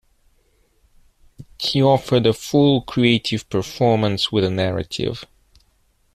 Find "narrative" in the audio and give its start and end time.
4.49-5.25